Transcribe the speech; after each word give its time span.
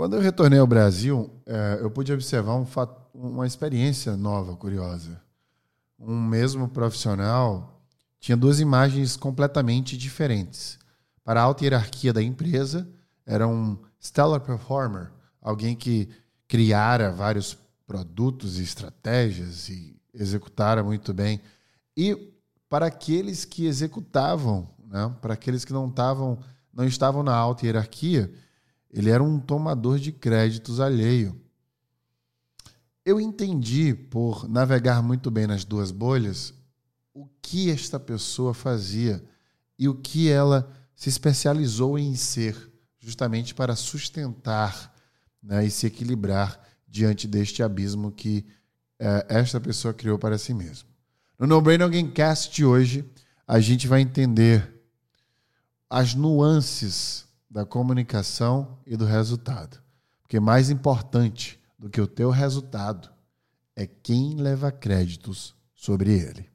Quando 0.00 0.16
eu 0.16 0.22
retornei 0.22 0.58
ao 0.58 0.66
Brasil, 0.66 1.30
é, 1.44 1.78
eu 1.82 1.90
pude 1.90 2.10
observar 2.10 2.54
um 2.54 2.64
fato, 2.64 2.98
uma 3.12 3.46
experiência 3.46 4.16
nova, 4.16 4.56
curiosa. 4.56 5.20
Um 5.98 6.18
mesmo 6.18 6.66
profissional 6.70 7.84
tinha 8.18 8.34
duas 8.34 8.60
imagens 8.60 9.14
completamente 9.14 9.98
diferentes. 9.98 10.78
Para 11.22 11.42
a 11.42 11.44
alta 11.44 11.64
hierarquia 11.64 12.14
da 12.14 12.22
empresa, 12.22 12.88
era 13.26 13.46
um 13.46 13.76
stellar 14.00 14.40
performer, 14.40 15.10
alguém 15.38 15.76
que 15.76 16.08
criara 16.48 17.12
vários 17.12 17.58
produtos 17.86 18.58
e 18.58 18.62
estratégias 18.62 19.68
e 19.68 20.00
executara 20.14 20.82
muito 20.82 21.12
bem. 21.12 21.42
E 21.94 22.32
para 22.70 22.86
aqueles 22.86 23.44
que 23.44 23.66
executavam, 23.66 24.66
né, 24.82 25.14
para 25.20 25.34
aqueles 25.34 25.62
que 25.62 25.74
não 25.74 25.88
estavam, 25.88 26.38
não 26.72 26.86
estavam 26.86 27.22
na 27.22 27.34
alta 27.34 27.66
hierarquia, 27.66 28.32
ele 28.92 29.10
era 29.10 29.22
um 29.22 29.38
tomador 29.38 29.98
de 29.98 30.12
créditos 30.12 30.80
alheio. 30.80 31.40
Eu 33.04 33.20
entendi, 33.20 33.94
por 33.94 34.48
navegar 34.48 35.02
muito 35.02 35.30
bem 35.30 35.46
nas 35.46 35.64
duas 35.64 35.90
bolhas, 35.90 36.52
o 37.14 37.26
que 37.40 37.70
esta 37.70 37.98
pessoa 37.98 38.52
fazia 38.52 39.24
e 39.78 39.88
o 39.88 39.94
que 39.94 40.28
ela 40.28 40.70
se 40.94 41.08
especializou 41.08 41.98
em 41.98 42.14
ser, 42.14 42.70
justamente 42.98 43.54
para 43.54 43.74
sustentar 43.74 44.94
né, 45.42 45.64
e 45.64 45.70
se 45.70 45.86
equilibrar 45.86 46.60
diante 46.86 47.26
deste 47.26 47.62
abismo 47.62 48.12
que 48.12 48.44
é, 48.98 49.26
esta 49.28 49.58
pessoa 49.58 49.94
criou 49.94 50.18
para 50.18 50.36
si 50.36 50.52
mesma. 50.52 50.88
No 51.38 51.46
No 51.46 51.60
Brain 51.62 51.80
Alguém 51.80 52.10
Cast 52.10 52.54
de 52.54 52.64
hoje, 52.66 53.08
a 53.46 53.58
gente 53.60 53.88
vai 53.88 54.02
entender 54.02 54.70
as 55.88 56.14
nuances 56.14 57.26
da 57.50 57.64
comunicação 57.64 58.78
e 58.86 58.96
do 58.96 59.04
resultado. 59.04 59.82
Porque 60.22 60.38
mais 60.38 60.70
importante 60.70 61.58
do 61.78 61.90
que 61.90 62.00
o 62.00 62.06
teu 62.06 62.30
resultado 62.30 63.10
é 63.74 63.86
quem 63.86 64.34
leva 64.36 64.70
créditos 64.70 65.54
sobre 65.74 66.12
ele. 66.12 66.49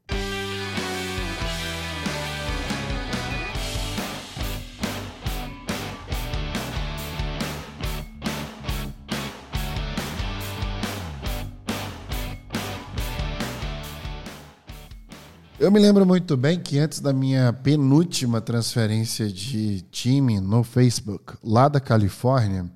Eu 15.65 15.71
me 15.71 15.79
lembro 15.79 16.05
muito 16.05 16.37
bem 16.37 16.59
que 16.59 16.77
antes 16.77 16.99
da 16.99 17.11
minha 17.11 17.51
penúltima 17.51 18.39
transferência 18.39 19.27
de 19.27 19.81
time 19.89 20.39
no 20.39 20.63
Facebook, 20.63 21.39
lá 21.43 21.67
da 21.67 21.79
Califórnia, 21.79 22.71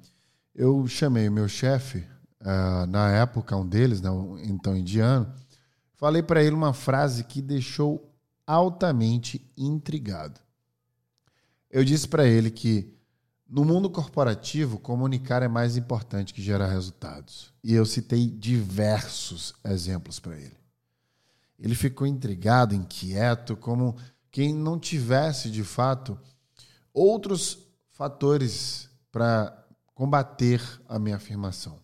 eu 0.56 0.88
chamei 0.88 1.30
o 1.30 1.32
meu 1.32 1.48
chefe, 1.48 2.00
uh, 2.42 2.88
na 2.88 3.12
época, 3.12 3.56
um 3.56 3.64
deles, 3.64 4.02
né, 4.02 4.10
um, 4.10 4.40
então 4.40 4.76
indiano, 4.76 5.32
falei 5.98 6.24
para 6.24 6.44
ele 6.44 6.56
uma 6.56 6.74
frase 6.74 7.26
que 7.26 7.44
deixou 7.44 8.12
altamente 8.48 9.48
intrigado. 9.56 10.40
Eu 11.70 11.86
disse 11.86 12.08
para 12.08 12.26
ele 12.26 12.50
que 12.50 12.92
no 13.48 13.64
mundo 13.64 13.88
corporativo, 13.92 14.80
comunicar 14.80 15.44
é 15.44 15.48
mais 15.48 15.78
importante 15.78 16.34
que 16.34 16.42
gerar 16.42 16.66
resultados. 16.66 17.54
E 17.64 17.72
eu 17.72 17.86
citei 17.86 18.28
diversos 18.28 19.54
exemplos 19.64 20.20
para 20.20 20.36
ele. 20.36 20.58
Ele 21.60 21.76
ficou 21.76 22.08
intrigado, 22.08 22.74
inquieto, 22.74 23.56
como 23.58 23.96
quem 24.32 24.54
não 24.54 24.80
tivesse, 24.80 25.52
de 25.52 25.64
fato, 25.64 26.18
outros 26.94 27.68
fatores 27.92 28.90
para 29.12 29.66
combater 29.94 30.62
a 30.88 30.98
minha 30.98 31.18
afirmação. 31.18 31.80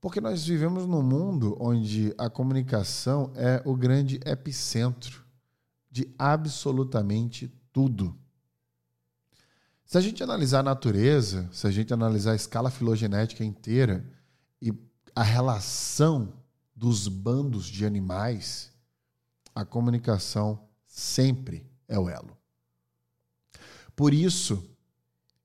Porque 0.00 0.20
nós 0.20 0.44
vivemos 0.44 0.86
num 0.86 1.02
mundo 1.02 1.56
onde 1.60 2.14
a 2.18 2.28
comunicação 2.28 3.32
é 3.34 3.62
o 3.64 3.74
grande 3.74 4.20
epicentro 4.24 5.24
de 5.90 6.08
absolutamente 6.18 7.52
tudo. 7.72 8.16
Se 9.84 9.98
a 9.98 10.00
gente 10.00 10.22
analisar 10.22 10.60
a 10.60 10.62
natureza, 10.62 11.48
se 11.52 11.66
a 11.66 11.70
gente 11.70 11.92
analisar 11.92 12.32
a 12.32 12.36
escala 12.36 12.70
filogenética 12.70 13.44
inteira 13.44 14.04
e 14.60 14.72
a 15.14 15.22
relação 15.22 16.32
dos 16.80 17.08
bandos 17.08 17.66
de 17.66 17.84
animais, 17.84 18.72
a 19.54 19.66
comunicação 19.66 20.66
sempre 20.86 21.70
é 21.86 21.98
o 21.98 22.08
elo. 22.08 22.34
Por 23.94 24.14
isso 24.14 24.66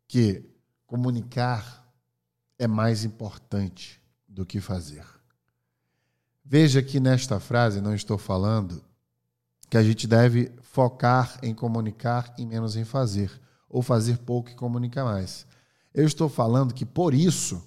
que 0.07 0.49
comunicar 0.87 1.93
é 2.57 2.67
mais 2.67 3.03
importante 3.03 4.01
do 4.25 4.45
que 4.45 4.61
fazer. 4.61 5.05
Veja 6.41 6.81
que 6.81 7.01
nesta 7.01 7.37
frase 7.37 7.81
não 7.81 7.93
estou 7.93 8.17
falando 8.17 8.81
que 9.69 9.75
a 9.75 9.83
gente 9.83 10.07
deve 10.07 10.53
focar 10.61 11.37
em 11.43 11.53
comunicar 11.53 12.33
e 12.37 12.45
menos 12.45 12.77
em 12.77 12.85
fazer, 12.85 13.41
ou 13.67 13.81
fazer 13.81 14.19
pouco 14.19 14.51
e 14.51 14.55
comunicar 14.55 15.03
mais. 15.03 15.45
Eu 15.93 16.07
estou 16.07 16.29
falando 16.29 16.73
que 16.73 16.85
por 16.85 17.13
isso 17.13 17.61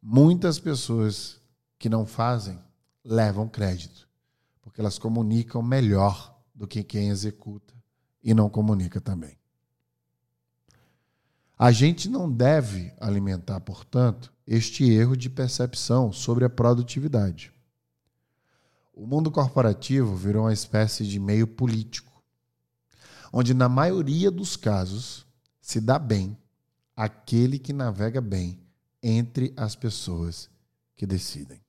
muitas 0.00 0.60
pessoas 0.60 1.40
que 1.76 1.88
não 1.88 2.06
fazem 2.06 2.67
levam 3.08 3.48
crédito, 3.48 4.06
porque 4.60 4.82
elas 4.82 4.98
comunicam 4.98 5.62
melhor 5.62 6.38
do 6.54 6.66
que 6.66 6.84
quem 6.84 7.08
executa 7.08 7.74
e 8.22 8.34
não 8.34 8.50
comunica 8.50 9.00
também. 9.00 9.38
A 11.58 11.72
gente 11.72 12.06
não 12.06 12.30
deve 12.30 12.92
alimentar, 13.00 13.60
portanto, 13.60 14.30
este 14.46 14.84
erro 14.90 15.16
de 15.16 15.30
percepção 15.30 16.12
sobre 16.12 16.44
a 16.44 16.50
produtividade. 16.50 17.50
O 18.92 19.06
mundo 19.06 19.30
corporativo 19.30 20.14
virou 20.14 20.44
uma 20.44 20.52
espécie 20.52 21.06
de 21.06 21.18
meio 21.18 21.46
político, 21.46 22.22
onde, 23.32 23.54
na 23.54 23.70
maioria 23.70 24.30
dos 24.30 24.54
casos, 24.54 25.26
se 25.62 25.80
dá 25.80 25.98
bem 25.98 26.36
aquele 26.94 27.58
que 27.58 27.72
navega 27.72 28.20
bem 28.20 28.60
entre 29.02 29.54
as 29.56 29.74
pessoas 29.74 30.50
que 30.94 31.06
decidem. 31.06 31.67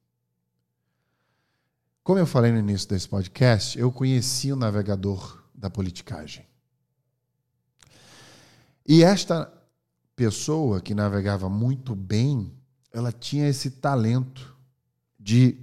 Como 2.04 2.20
eu 2.20 2.26
falei 2.26 2.52
no 2.52 2.60
início 2.60 2.88
desse 2.90 3.08
podcast, 3.08 3.78
eu 3.78 3.92
conheci 3.92 4.52
o 4.52 4.56
navegador 4.56 5.44
da 5.54 5.70
politicagem. 5.70 6.48
E 8.88 9.04
esta 9.04 9.52
pessoa 10.16 10.82
que 10.82 10.96
navegava 10.96 11.48
muito 11.48 11.96
bem, 11.96 12.52
ela 12.92 13.12
tinha 13.12 13.48
esse 13.48 13.70
talento 13.72 14.58
de 15.20 15.60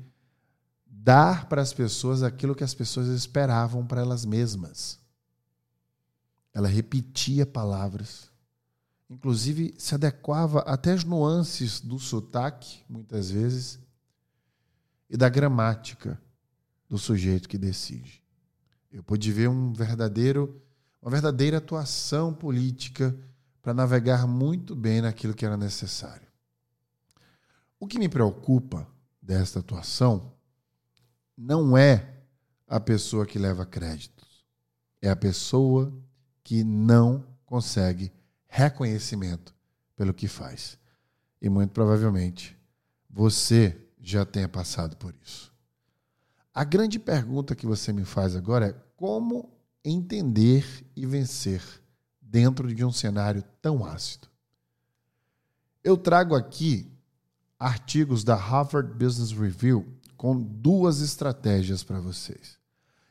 dar 0.86 1.48
para 1.48 1.62
as 1.62 1.72
pessoas 1.72 2.22
aquilo 2.22 2.54
que 2.54 2.62
as 2.64 2.74
pessoas 2.74 3.08
esperavam 3.08 3.86
para 3.86 4.00
elas 4.00 4.24
mesmas. 4.24 5.00
Ela 6.54 6.68
repetia 6.68 7.44
palavras, 7.44 8.30
inclusive 9.10 9.74
se 9.78 9.94
adequava 9.94 10.60
até 10.60 10.92
as 10.92 11.04
nuances 11.04 11.80
do 11.80 11.98
sotaque, 11.98 12.84
muitas 12.88 13.30
vezes, 13.30 13.78
e 15.10 15.16
da 15.16 15.28
gramática 15.28 16.20
do 16.88 16.98
sujeito 16.98 17.48
que 17.48 17.58
decide. 17.58 18.22
Eu 18.92 19.02
pude 19.02 19.32
ver 19.32 19.48
um 19.48 19.72
verdadeiro, 19.72 20.62
uma 21.02 21.10
verdadeira 21.10 21.58
atuação 21.58 22.32
política 22.32 23.16
para 23.60 23.74
navegar 23.74 24.26
muito 24.26 24.74
bem 24.74 25.00
naquilo 25.00 25.34
que 25.34 25.44
era 25.44 25.56
necessário. 25.56 26.26
O 27.78 27.86
que 27.86 27.98
me 27.98 28.08
preocupa 28.08 28.88
desta 29.20 29.58
atuação 29.58 30.32
não 31.36 31.76
é 31.76 32.14
a 32.66 32.80
pessoa 32.80 33.26
que 33.26 33.38
leva 33.38 33.66
créditos, 33.66 34.44
é 35.03 35.10
a 35.10 35.16
pessoa 35.16 35.92
que 36.42 36.64
não 36.64 37.26
consegue 37.44 38.12
reconhecimento 38.47 39.54
pelo 39.94 40.14
que 40.14 40.28
faz. 40.28 40.78
E 41.41 41.48
muito 41.48 41.72
provavelmente 41.72 42.56
você 43.10 43.77
já 44.00 44.24
tenha 44.24 44.48
passado 44.48 44.97
por 44.97 45.15
isso. 45.24 45.55
A 46.56 46.64
grande 46.64 46.98
pergunta 46.98 47.54
que 47.54 47.66
você 47.66 47.92
me 47.92 48.06
faz 48.06 48.34
agora 48.34 48.68
é 48.68 48.74
como 48.97 49.53
entender 49.84 50.64
e 50.97 51.04
vencer 51.04 51.62
dentro 52.18 52.74
de 52.74 52.82
um 52.82 52.91
cenário 52.91 53.44
tão 53.60 53.84
ácido. 53.84 54.26
Eu 55.84 55.98
trago 55.98 56.34
aqui 56.34 56.91
artigos 57.58 58.24
da 58.24 58.34
Harvard 58.34 58.91
Business 58.94 59.32
Review 59.32 59.86
com 60.16 60.41
duas 60.41 61.03
estratégias 61.03 61.84
para 61.84 62.00
vocês. 62.00 62.56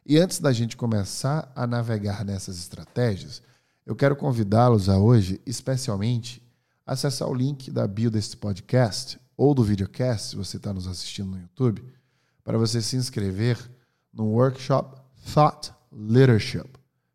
E 0.03 0.17
antes 0.17 0.39
da 0.39 0.51
gente 0.51 0.75
começar 0.75 1.51
a 1.55 1.67
navegar 1.67 2.25
nessas 2.25 2.57
estratégias, 2.57 3.43
eu 3.85 3.95
quero 3.95 4.15
convidá-los 4.15 4.89
a 4.89 4.97
hoje, 4.97 5.39
especialmente, 5.45 6.41
acessar 6.83 7.29
o 7.29 7.35
link 7.35 7.69
da 7.69 7.87
bio 7.87 8.09
desse 8.09 8.35
podcast 8.35 9.19
ou 9.37 9.53
do 9.53 9.63
videocast, 9.63 10.31
se 10.31 10.35
você 10.35 10.57
está 10.57 10.73
nos 10.73 10.87
assistindo 10.87 11.29
no 11.29 11.39
YouTube 11.39 11.93
para 12.45 12.59
você 12.59 12.79
se 12.79 12.95
inscrever 12.95 13.57
no 14.13 14.25
workshop 14.27 15.01
Thought 15.33 15.73
Leadership, 15.91 16.69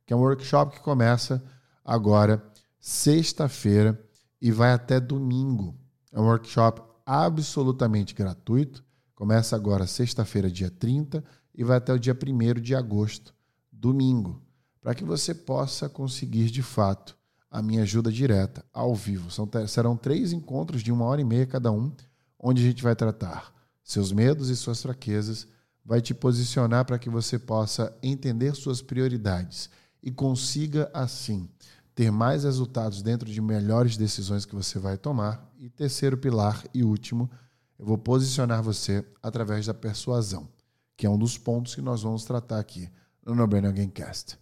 que 0.05 0.13
é 0.13 0.17
um 0.17 0.21
workshop 0.21 0.75
que 0.75 0.83
começa 0.83 1.43
agora, 1.85 2.45
sexta-feira, 2.81 3.99
e 4.43 4.51
vai 4.51 4.73
até 4.73 4.99
domingo. 4.99 5.79
É 6.13 6.19
um 6.19 6.25
workshop 6.25 6.83
absolutamente 7.07 8.13
gratuito. 8.13 8.85
Começa 9.15 9.55
agora 9.55 9.87
sexta-feira, 9.87 10.51
dia 10.51 10.71
30, 10.71 11.23
e 11.55 11.63
vai 11.63 11.77
até 11.77 11.93
o 11.93 11.99
dia 11.99 12.17
1 12.17 12.61
de 12.61 12.75
agosto, 12.75 13.33
domingo, 13.71 14.43
para 14.81 14.95
que 14.95 15.05
você 15.05 15.33
possa 15.33 15.89
conseguir 15.89 16.51
de 16.51 16.63
fato 16.63 17.17
a 17.49 17.63
minha 17.63 17.83
ajuda 17.83 18.11
direta, 18.11 18.65
ao 18.73 18.95
vivo. 18.95 19.31
São, 19.31 19.49
serão 19.69 19.97
três 19.97 20.33
encontros 20.33 20.83
de 20.83 20.91
uma 20.91 21.05
hora 21.05 21.21
e 21.21 21.25
meia 21.25 21.47
cada 21.47 21.71
um, 21.71 21.93
onde 22.39 22.63
a 22.63 22.65
gente 22.65 22.83
vai 22.83 22.97
tratar 22.97 23.60
seus 23.83 24.13
medos 24.13 24.49
e 24.51 24.57
suas 24.57 24.83
fraquezas, 24.83 25.47
vai 25.85 26.01
te 26.01 26.15
posicionar 26.15 26.85
para 26.85 26.99
que 26.99 27.11
você 27.11 27.39
possa 27.39 27.93
entender 28.03 28.55
suas 28.55 28.83
prioridades 28.83 29.71
e 30.03 30.11
consiga, 30.11 30.91
assim, 30.95 31.49
ter 31.95 32.11
mais 32.11 32.45
resultados 32.45 33.03
dentro 33.03 33.31
de 33.31 33.41
melhores 33.41 33.97
decisões 33.97 34.45
que 34.45 34.55
você 34.55 34.79
vai 34.79 34.97
tomar. 34.97 35.51
E 35.59 35.69
terceiro 35.69 36.17
pilar 36.17 36.65
e 36.73 36.83
último, 36.83 37.31
eu 37.79 37.85
vou 37.85 37.99
posicionar 37.99 38.63
você 38.63 39.05
através 39.23 39.67
da 39.67 39.75
persuasão, 39.75 40.49
que 40.97 41.07
é 41.07 41.11
um 41.11 41.19
dos 41.19 41.37
pontos 41.37 41.75
que 41.75 41.83
nós 41.83 42.03
vamos 42.03 42.25
tratar 42.25 42.59
aqui 42.59 42.91
no 43.25 43.35
No 43.35 43.47
Brain 43.47 43.67
Again 43.67 43.91
Cast. 43.91 44.39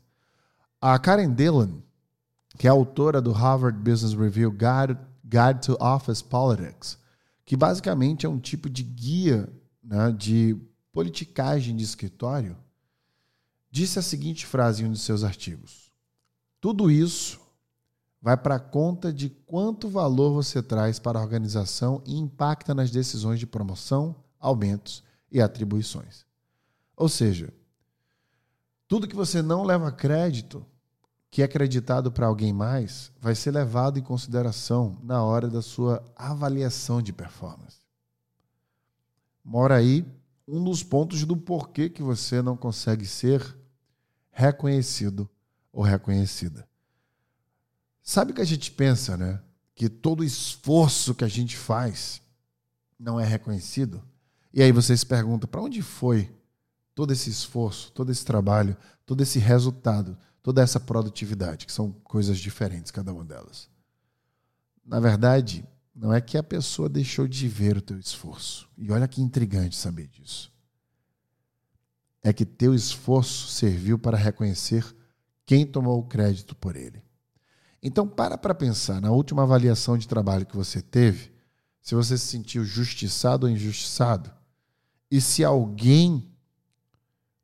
A 0.80 0.98
Karen 0.98 1.32
Dillon, 1.32 1.80
que 2.56 2.66
é 2.66 2.70
autora 2.70 3.20
do 3.20 3.32
Harvard 3.32 3.78
Business 3.78 4.14
Review 4.14 4.50
Guide, 4.50 4.98
Guide 5.24 5.60
to 5.62 5.76
Office 5.80 6.22
Politics, 6.22 6.98
que 7.48 7.56
basicamente 7.56 8.26
é 8.26 8.28
um 8.28 8.38
tipo 8.38 8.68
de 8.68 8.82
guia 8.82 9.50
né, 9.82 10.12
de 10.12 10.54
politicagem 10.92 11.74
de 11.74 11.82
escritório, 11.82 12.54
disse 13.70 13.98
a 13.98 14.02
seguinte 14.02 14.44
frase 14.44 14.82
em 14.82 14.86
um 14.86 14.92
de 14.92 14.98
seus 14.98 15.24
artigos: 15.24 15.90
Tudo 16.60 16.90
isso 16.90 17.40
vai 18.20 18.36
para 18.36 18.60
conta 18.60 19.10
de 19.10 19.30
quanto 19.30 19.88
valor 19.88 20.34
você 20.34 20.62
traz 20.62 20.98
para 20.98 21.18
a 21.18 21.22
organização 21.22 22.02
e 22.04 22.18
impacta 22.18 22.74
nas 22.74 22.90
decisões 22.90 23.40
de 23.40 23.46
promoção, 23.46 24.14
aumentos 24.38 25.02
e 25.32 25.40
atribuições. 25.40 26.26
Ou 26.94 27.08
seja, 27.08 27.50
tudo 28.86 29.08
que 29.08 29.16
você 29.16 29.40
não 29.40 29.64
leva 29.64 29.90
crédito 29.90 30.66
que 31.30 31.42
é 31.42 31.44
acreditado 31.44 32.10
para 32.10 32.26
alguém 32.26 32.52
mais 32.52 33.12
vai 33.20 33.34
ser 33.34 33.50
levado 33.50 33.98
em 33.98 34.02
consideração 34.02 34.98
na 35.02 35.22
hora 35.22 35.48
da 35.48 35.60
sua 35.60 36.02
avaliação 36.16 37.02
de 37.02 37.12
performance. 37.12 37.78
Mora 39.44 39.76
aí 39.76 40.06
um 40.46 40.64
dos 40.64 40.82
pontos 40.82 41.24
do 41.24 41.36
porquê 41.36 41.90
que 41.90 42.02
você 42.02 42.40
não 42.40 42.56
consegue 42.56 43.06
ser 43.06 43.56
reconhecido 44.30 45.28
ou 45.72 45.82
reconhecida. 45.82 46.66
Sabe 48.02 48.32
que 48.32 48.40
a 48.40 48.44
gente 48.44 48.70
pensa, 48.70 49.16
né? 49.16 49.42
Que 49.74 49.88
todo 49.88 50.24
esforço 50.24 51.14
que 51.14 51.24
a 51.24 51.28
gente 51.28 51.56
faz 51.56 52.22
não 52.98 53.20
é 53.20 53.24
reconhecido? 53.24 54.02
E 54.52 54.62
aí 54.62 54.72
você 54.72 54.96
se 54.96 55.04
pergunta: 55.04 55.46
para 55.46 55.60
onde 55.60 55.82
foi 55.82 56.34
todo 56.98 57.12
esse 57.12 57.30
esforço, 57.30 57.92
todo 57.92 58.10
esse 58.10 58.24
trabalho, 58.24 58.76
todo 59.06 59.22
esse 59.22 59.38
resultado? 59.38 60.18
toda 60.48 60.62
essa 60.62 60.80
produtividade, 60.80 61.66
que 61.66 61.72
são 61.72 61.92
coisas 61.92 62.38
diferentes, 62.38 62.90
cada 62.90 63.12
uma 63.12 63.22
delas. 63.22 63.68
Na 64.82 64.98
verdade, 64.98 65.62
não 65.94 66.10
é 66.10 66.22
que 66.22 66.38
a 66.38 66.42
pessoa 66.42 66.88
deixou 66.88 67.28
de 67.28 67.46
ver 67.46 67.76
o 67.76 67.82
teu 67.82 67.98
esforço. 67.98 68.66
E 68.74 68.90
olha 68.90 69.06
que 69.06 69.20
intrigante 69.20 69.76
saber 69.76 70.06
disso. 70.06 70.50
É 72.22 72.32
que 72.32 72.46
teu 72.46 72.74
esforço 72.74 73.48
serviu 73.48 73.98
para 73.98 74.16
reconhecer 74.16 74.84
quem 75.44 75.66
tomou 75.66 75.98
o 75.98 76.06
crédito 76.06 76.56
por 76.56 76.76
ele. 76.76 77.02
Então, 77.82 78.08
para 78.08 78.38
para 78.38 78.54
pensar 78.54 79.02
na 79.02 79.10
última 79.10 79.42
avaliação 79.42 79.98
de 79.98 80.08
trabalho 80.08 80.46
que 80.46 80.56
você 80.56 80.80
teve, 80.80 81.30
se 81.82 81.94
você 81.94 82.16
se 82.16 82.26
sentiu 82.26 82.64
justiçado 82.64 83.46
ou 83.46 83.52
injustiçado, 83.52 84.32
e 85.10 85.20
se 85.20 85.44
alguém 85.44 86.27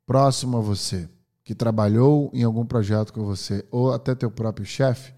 próximo 0.05 0.57
a 0.57 0.61
você 0.61 1.09
que 1.43 1.53
trabalhou 1.53 2.31
em 2.33 2.43
algum 2.43 2.65
projeto 2.65 3.13
com 3.13 3.23
você, 3.23 3.65
ou 3.69 3.93
até 3.93 4.15
teu 4.15 4.31
próprio 4.31 4.65
chefe, 4.65 5.13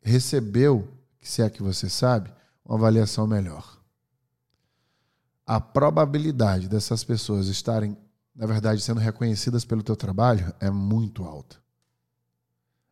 recebeu, 0.00 0.88
se 1.20 1.42
é 1.42 1.50
que 1.50 1.62
você 1.62 1.88
sabe, 1.88 2.32
uma 2.64 2.76
avaliação 2.76 3.26
melhor. 3.26 3.80
A 5.44 5.60
probabilidade 5.60 6.68
dessas 6.68 7.02
pessoas 7.02 7.48
estarem, 7.48 7.96
na 8.34 8.46
verdade, 8.46 8.80
sendo 8.80 9.00
reconhecidas 9.00 9.64
pelo 9.64 9.82
teu 9.82 9.96
trabalho 9.96 10.54
é 10.60 10.70
muito 10.70 11.24
alta. 11.24 11.56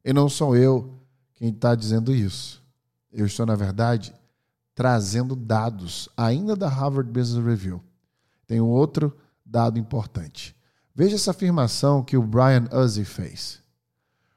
E 0.04 0.12
não 0.12 0.28
sou 0.28 0.56
eu 0.56 1.00
quem 1.34 1.50
está 1.50 1.74
dizendo 1.76 2.12
isso. 2.12 2.60
Eu 3.12 3.26
estou, 3.26 3.46
na 3.46 3.54
verdade, 3.54 4.12
trazendo 4.74 5.36
dados 5.36 6.08
ainda 6.16 6.56
da 6.56 6.68
Harvard 6.68 7.10
Business 7.10 7.44
Review. 7.44 7.82
Tem 8.46 8.60
um 8.60 8.68
outro 8.68 9.16
dado 9.46 9.78
importante. 9.78 10.56
Veja 10.94 11.16
essa 11.16 11.30
afirmação 11.30 12.02
que 12.02 12.16
o 12.16 12.22
Brian 12.22 12.68
Uzi 12.72 13.04
fez. 13.04 13.62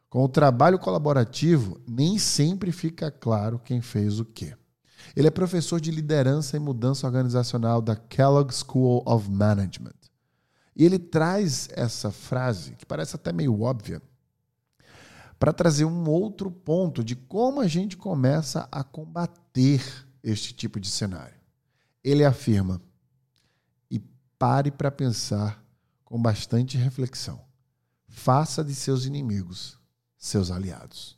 Com 0.09 0.23
o 0.23 0.29
trabalho 0.29 0.79
colaborativo, 0.79 1.81
nem 1.85 2.17
sempre 2.17 2.71
fica 2.71 3.11
claro 3.11 3.59
quem 3.59 3.81
fez 3.81 4.19
o 4.19 4.25
quê. 4.25 4.55
Ele 5.13 5.27
é 5.27 5.31
professor 5.31 5.81
de 5.81 5.91
liderança 5.91 6.55
e 6.55 6.59
mudança 6.59 7.05
organizacional 7.05 7.81
da 7.81 7.95
Kellogg 7.95 8.53
School 8.53 9.03
of 9.05 9.29
Management. 9.29 9.95
E 10.75 10.85
ele 10.85 10.97
traz 10.97 11.67
essa 11.73 12.11
frase, 12.11 12.75
que 12.75 12.85
parece 12.85 13.15
até 13.15 13.33
meio 13.33 13.61
óbvia, 13.61 14.01
para 15.37 15.51
trazer 15.51 15.83
um 15.83 16.09
outro 16.09 16.49
ponto 16.49 17.03
de 17.03 17.15
como 17.15 17.59
a 17.59 17.67
gente 17.67 17.97
começa 17.97 18.67
a 18.71 18.83
combater 18.83 19.83
este 20.23 20.53
tipo 20.53 20.79
de 20.79 20.89
cenário. 20.89 21.35
Ele 22.03 22.23
afirma: 22.23 22.81
e 23.91 23.99
pare 24.39 24.71
para 24.71 24.89
pensar 24.89 25.64
com 26.05 26.21
bastante 26.21 26.77
reflexão. 26.77 27.43
Faça 28.07 28.63
de 28.63 28.73
seus 28.73 29.03
inimigos 29.05 29.77
seus 30.25 30.49
aliados. 30.49 31.17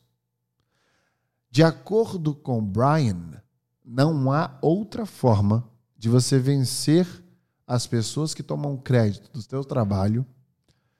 De 1.49 1.63
acordo 1.63 2.35
com 2.35 2.63
Brian, 2.63 3.41
não 3.83 4.31
há 4.31 4.57
outra 4.61 5.05
forma 5.05 5.67
de 5.97 6.09
você 6.09 6.37
vencer 6.37 7.07
as 7.65 7.87
pessoas 7.87 8.33
que 8.33 8.43
tomam 8.43 8.77
crédito 8.77 9.31
do 9.31 9.41
seu 9.41 9.63
trabalho 9.63 10.25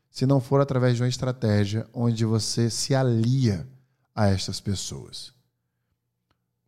se 0.10 0.25
não 0.25 0.40
for 0.40 0.62
através 0.62 0.95
de 0.95 1.04
uma 1.04 1.10
estratégia 1.10 1.88
onde 1.94 2.25
você 2.25 2.69
se 2.69 2.95
alia 2.95 3.68
a 4.16 4.28
estas 4.28 4.60
pessoas. 4.60 5.33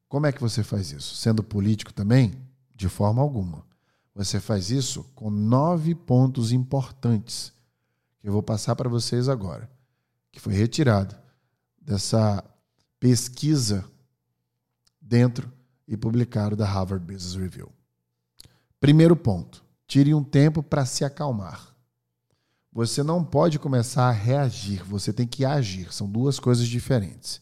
Como 0.08 0.28
é 0.28 0.32
que 0.32 0.42
você 0.42 0.62
faz 0.62 0.92
isso? 0.92 1.16
Sendo 1.16 1.42
político 1.42 1.94
também? 1.94 2.34
De 2.76 2.88
forma 2.88 3.22
alguma. 3.22 3.66
Você 4.16 4.40
faz 4.40 4.70
isso 4.70 5.04
com 5.16 5.30
nove 5.30 5.96
pontos 5.96 6.52
importantes 6.52 7.54
que 8.20 8.28
eu 8.28 8.34
vou 8.34 8.44
passar 8.44 8.76
para 8.76 8.90
vocês 8.90 9.30
agora, 9.30 9.70
que 10.32 10.40
foi 10.40 10.54
retirado 10.54 11.16
dessa 11.80 12.44
pesquisa 13.00 13.86
dentro 15.02 15.52
e 15.88 15.96
publicado 15.96 16.56
da 16.56 16.66
Harvard 16.66 17.06
Business 17.06 17.36
Review. 17.36 17.72
Primeiro 18.80 19.16
ponto: 19.16 19.64
tire 19.88 20.14
um 20.14 20.24
tempo 20.24 20.62
para 20.62 20.86
se 20.86 21.04
acalmar. 21.04 21.74
Você 22.72 23.02
não 23.02 23.24
pode 23.24 23.58
começar 23.58 24.08
a 24.08 24.12
reagir, 24.12 24.84
você 24.84 25.12
tem 25.12 25.28
que 25.28 25.44
agir. 25.44 25.92
São 25.92 26.08
duas 26.08 26.40
coisas 26.40 26.68
diferentes. 26.68 27.42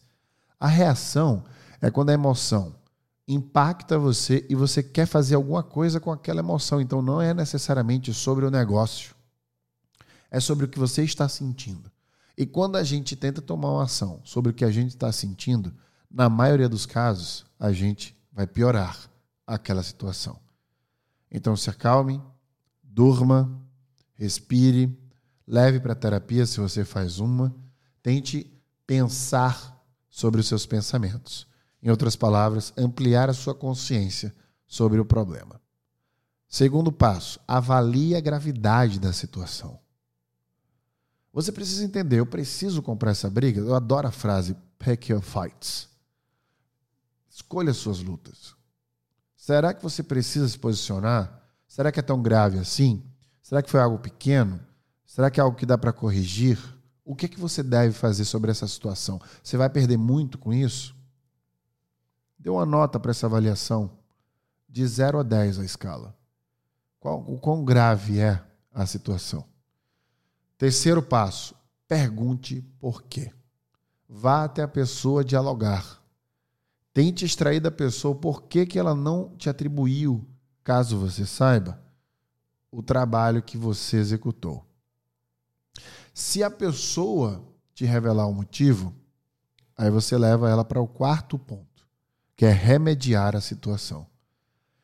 A 0.58 0.66
reação 0.66 1.44
é 1.80 1.90
quando 1.90 2.10
a 2.10 2.14
emoção 2.14 2.74
impacta 3.28 3.98
você 3.98 4.46
e 4.48 4.54
você 4.54 4.82
quer 4.82 5.06
fazer 5.06 5.34
alguma 5.34 5.62
coisa 5.62 6.00
com 6.00 6.10
aquela 6.10 6.40
emoção. 6.40 6.80
Então 6.80 7.02
não 7.02 7.20
é 7.20 7.34
necessariamente 7.34 8.12
sobre 8.14 8.46
o 8.46 8.50
negócio, 8.50 9.14
é 10.30 10.40
sobre 10.40 10.64
o 10.64 10.68
que 10.68 10.78
você 10.78 11.04
está 11.04 11.28
sentindo. 11.28 11.92
E 12.36 12.46
quando 12.46 12.76
a 12.76 12.82
gente 12.82 13.14
tenta 13.14 13.42
tomar 13.42 13.70
uma 13.72 13.84
ação 13.84 14.20
sobre 14.24 14.52
o 14.52 14.54
que 14.54 14.64
a 14.64 14.70
gente 14.70 14.90
está 14.90 15.12
sentindo, 15.12 15.74
na 16.10 16.30
maioria 16.30 16.68
dos 16.68 16.86
casos, 16.86 17.44
a 17.60 17.70
gente 17.70 18.16
vai 18.32 18.46
piorar 18.46 18.96
aquela 19.46 19.82
situação. 19.82 20.38
Então 21.30 21.54
se 21.54 21.68
acalme, 21.68 22.22
durma, 22.82 23.60
respire, 24.14 24.96
leve 25.46 25.80
para 25.80 25.94
terapia 25.94 26.46
se 26.46 26.60
você 26.60 26.84
faz 26.84 27.18
uma, 27.18 27.54
tente 28.02 28.50
pensar 28.86 29.76
sobre 30.08 30.40
os 30.40 30.48
seus 30.48 30.64
pensamentos. 30.64 31.46
Em 31.82 31.90
outras 31.90 32.16
palavras, 32.16 32.72
ampliar 32.76 33.30
a 33.30 33.34
sua 33.34 33.54
consciência 33.54 34.34
sobre 34.66 34.98
o 34.98 35.04
problema. 35.04 35.60
Segundo 36.48 36.90
passo, 36.90 37.38
avalie 37.46 38.16
a 38.16 38.20
gravidade 38.20 38.98
da 38.98 39.12
situação. 39.12 39.78
Você 41.32 41.52
precisa 41.52 41.84
entender, 41.84 42.18
eu 42.18 42.26
preciso 42.26 42.82
comprar 42.82 43.12
essa 43.12 43.30
briga. 43.30 43.60
Eu 43.60 43.74
adoro 43.74 44.08
a 44.08 44.10
frase 44.10 44.56
pick 44.78 45.10
your 45.10 45.20
fights. 45.20 45.88
Escolha 47.30 47.72
suas 47.72 48.00
lutas. 48.00 48.54
Será 49.36 49.72
que 49.72 49.82
você 49.82 50.02
precisa 50.02 50.48
se 50.48 50.58
posicionar? 50.58 51.42
Será 51.68 51.92
que 51.92 52.00
é 52.00 52.02
tão 52.02 52.20
grave 52.20 52.58
assim? 52.58 53.04
Será 53.42 53.62
que 53.62 53.70
foi 53.70 53.80
algo 53.80 53.98
pequeno? 53.98 54.58
Será 55.06 55.30
que 55.30 55.38
é 55.38 55.42
algo 55.42 55.56
que 55.56 55.66
dá 55.66 55.78
para 55.78 55.92
corrigir? 55.92 56.58
O 57.04 57.14
que, 57.14 57.26
é 57.26 57.28
que 57.28 57.40
você 57.40 57.62
deve 57.62 57.92
fazer 57.94 58.24
sobre 58.24 58.50
essa 58.50 58.66
situação? 58.66 59.20
Você 59.42 59.56
vai 59.56 59.70
perder 59.70 59.96
muito 59.96 60.36
com 60.36 60.52
isso? 60.52 60.94
Dê 62.38 62.48
uma 62.50 62.64
nota 62.64 63.00
para 63.00 63.10
essa 63.10 63.26
avaliação. 63.26 63.90
de 64.68 64.86
0 64.86 65.20
a 65.20 65.22
10 65.22 65.58
a 65.60 65.64
escala. 65.64 66.14
Qual, 67.00 67.20
o 67.26 67.38
quão 67.38 67.64
grave 67.64 68.20
é 68.20 68.42
a 68.72 68.84
situação? 68.84 69.44
Terceiro 70.58 71.02
passo, 71.02 71.54
pergunte 71.86 72.60
por 72.78 73.02
quê. 73.02 73.32
Vá 74.08 74.44
até 74.44 74.62
a 74.62 74.68
pessoa 74.68 75.24
dialogar. 75.24 76.02
Tente 76.92 77.24
extrair 77.24 77.60
da 77.60 77.70
pessoa 77.70 78.14
por 78.14 78.42
que, 78.42 78.66
que 78.66 78.78
ela 78.78 78.94
não 78.94 79.36
te 79.36 79.48
atribuiu, 79.48 80.26
caso 80.64 80.98
você 80.98 81.24
saiba, 81.24 81.80
o 82.70 82.82
trabalho 82.82 83.42
que 83.42 83.56
você 83.56 83.98
executou. 83.98 84.66
Se 86.12 86.42
a 86.42 86.50
pessoa 86.50 87.44
te 87.72 87.84
revelar 87.84 88.26
o 88.26 88.34
motivo, 88.34 88.92
aí 89.76 89.90
você 89.90 90.18
leva 90.18 90.50
ela 90.50 90.64
para 90.64 90.80
o 90.80 90.88
quarto 90.88 91.38
ponto, 91.38 91.67
que 92.38 92.46
é 92.46 92.52
remediar 92.52 93.34
a 93.34 93.40
situação. 93.40 94.06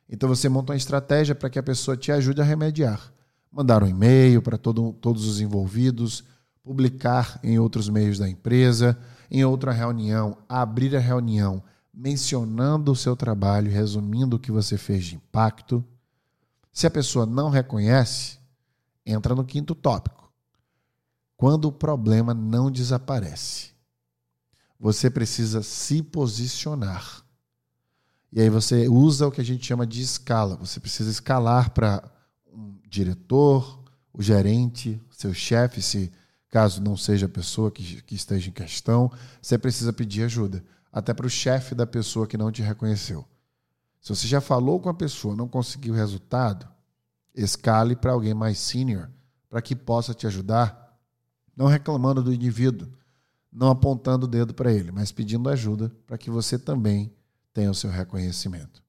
Então 0.08 0.28
você 0.28 0.48
monta 0.48 0.72
uma 0.72 0.76
estratégia 0.76 1.36
para 1.36 1.48
que 1.48 1.56
a 1.56 1.62
pessoa 1.62 1.96
te 1.96 2.10
ajude 2.10 2.40
a 2.40 2.44
remediar. 2.44 3.12
Mandar 3.48 3.84
um 3.84 3.86
e-mail 3.86 4.42
para 4.42 4.58
todo, 4.58 4.92
todos 4.94 5.24
os 5.24 5.40
envolvidos, 5.40 6.24
publicar 6.64 7.38
em 7.44 7.56
outros 7.56 7.88
meios 7.88 8.18
da 8.18 8.28
empresa, 8.28 8.98
em 9.30 9.44
outra 9.44 9.70
reunião, 9.70 10.36
abrir 10.48 10.96
a 10.96 10.98
reunião 10.98 11.62
mencionando 11.92 12.90
o 12.90 12.96
seu 12.96 13.14
trabalho, 13.14 13.70
resumindo 13.70 14.34
o 14.34 14.40
que 14.40 14.50
você 14.50 14.76
fez 14.76 15.04
de 15.04 15.14
impacto. 15.14 15.84
Se 16.72 16.88
a 16.88 16.90
pessoa 16.90 17.24
não 17.24 17.50
reconhece, 17.50 18.40
entra 19.06 19.32
no 19.32 19.44
quinto 19.44 19.76
tópico. 19.76 20.28
Quando 21.36 21.66
o 21.66 21.72
problema 21.72 22.34
não 22.34 22.68
desaparece, 22.68 23.70
você 24.76 25.08
precisa 25.08 25.62
se 25.62 26.02
posicionar. 26.02 27.23
E 28.34 28.40
aí 28.40 28.50
você 28.50 28.88
usa 28.88 29.28
o 29.28 29.30
que 29.30 29.40
a 29.40 29.44
gente 29.44 29.64
chama 29.64 29.86
de 29.86 30.02
escala. 30.02 30.56
Você 30.56 30.80
precisa 30.80 31.08
escalar 31.08 31.70
para 31.70 32.02
um 32.52 32.76
diretor, 32.88 33.80
o 34.12 34.20
gerente, 34.20 35.00
seu 35.08 35.32
chefe, 35.32 35.80
se 35.80 36.10
caso 36.48 36.82
não 36.82 36.96
seja 36.96 37.26
a 37.26 37.28
pessoa 37.28 37.70
que, 37.70 38.02
que 38.02 38.16
esteja 38.16 38.50
em 38.50 38.52
questão, 38.52 39.08
você 39.40 39.56
precisa 39.56 39.92
pedir 39.92 40.24
ajuda 40.24 40.64
até 40.92 41.14
para 41.14 41.26
o 41.26 41.30
chefe 41.30 41.76
da 41.76 41.86
pessoa 41.86 42.26
que 42.26 42.36
não 42.36 42.50
te 42.50 42.60
reconheceu. 42.60 43.24
Se 44.00 44.08
você 44.08 44.26
já 44.26 44.40
falou 44.40 44.80
com 44.80 44.88
a 44.88 44.94
pessoa, 44.94 45.36
não 45.36 45.46
conseguiu 45.46 45.94
resultado, 45.94 46.66
escale 47.36 47.94
para 47.94 48.10
alguém 48.10 48.34
mais 48.34 48.58
senior 48.58 49.08
para 49.48 49.62
que 49.62 49.76
possa 49.76 50.12
te 50.12 50.26
ajudar, 50.26 50.98
não 51.56 51.66
reclamando 51.66 52.20
do 52.20 52.34
indivíduo, 52.34 52.88
não 53.52 53.70
apontando 53.70 54.26
o 54.26 54.28
dedo 54.28 54.52
para 54.52 54.72
ele, 54.72 54.90
mas 54.90 55.12
pedindo 55.12 55.48
ajuda 55.48 55.92
para 56.04 56.18
que 56.18 56.30
você 56.30 56.58
também 56.58 57.12
tenha 57.54 57.70
o 57.70 57.74
seu 57.74 57.88
reconhecimento. 57.88 58.82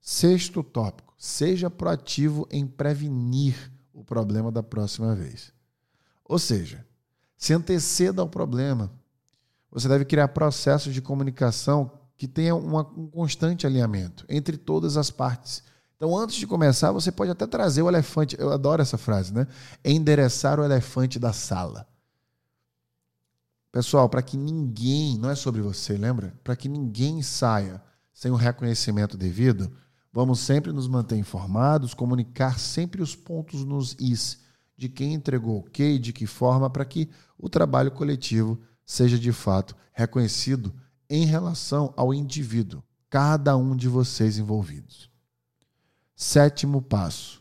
Sexto 0.00 0.62
tópico: 0.62 1.12
seja 1.18 1.68
proativo 1.68 2.48
em 2.50 2.66
prevenir 2.66 3.70
o 3.92 4.02
problema 4.02 4.50
da 4.50 4.62
próxima 4.62 5.14
vez. 5.14 5.52
Ou 6.24 6.38
seja, 6.38 6.86
se 7.36 7.52
anteceda 7.52 8.22
ao 8.22 8.28
problema, 8.28 8.90
você 9.70 9.88
deve 9.88 10.04
criar 10.04 10.28
processos 10.28 10.94
de 10.94 11.02
comunicação 11.02 11.92
que 12.16 12.28
tenham 12.28 12.58
uma, 12.58 12.82
um 12.96 13.08
constante 13.08 13.66
alinhamento 13.66 14.24
entre 14.28 14.56
todas 14.56 14.96
as 14.96 15.10
partes. 15.10 15.62
Então, 15.96 16.16
antes 16.16 16.36
de 16.36 16.46
começar, 16.46 16.92
você 16.92 17.12
pode 17.12 17.30
até 17.30 17.46
trazer 17.46 17.82
o 17.82 17.88
elefante. 17.88 18.36
Eu 18.38 18.50
adoro 18.52 18.80
essa 18.80 18.96
frase, 18.96 19.34
né? 19.34 19.46
Endereçar 19.84 20.58
o 20.58 20.64
elefante 20.64 21.18
da 21.18 21.32
sala. 21.32 21.86
Pessoal, 23.72 24.08
para 24.08 24.22
que 24.22 24.36
ninguém, 24.36 25.16
não 25.16 25.30
é 25.30 25.34
sobre 25.34 25.60
você, 25.60 25.96
lembra? 25.96 26.34
Para 26.42 26.56
que 26.56 26.68
ninguém 26.68 27.22
saia 27.22 27.80
sem 28.12 28.30
o 28.30 28.36
reconhecimento 28.36 29.16
devido, 29.16 29.70
vamos 30.12 30.40
sempre 30.40 30.72
nos 30.72 30.88
manter 30.88 31.16
informados, 31.16 31.94
comunicar 31.94 32.58
sempre 32.58 33.00
os 33.00 33.14
pontos 33.14 33.64
nos 33.64 33.96
is 34.00 34.40
de 34.76 34.88
quem 34.88 35.14
entregou 35.14 35.58
o 35.58 35.62
que 35.62 35.84
e 35.84 35.98
de 35.98 36.12
que 36.12 36.26
forma, 36.26 36.68
para 36.68 36.84
que 36.84 37.10
o 37.38 37.48
trabalho 37.48 37.90
coletivo 37.90 38.58
seja 38.84 39.18
de 39.18 39.30
fato 39.30 39.76
reconhecido 39.92 40.74
em 41.08 41.26
relação 41.26 41.92
ao 41.96 42.14
indivíduo, 42.14 42.82
cada 43.08 43.56
um 43.56 43.76
de 43.76 43.88
vocês 43.88 44.38
envolvidos. 44.38 45.10
Sétimo 46.16 46.80
passo. 46.82 47.39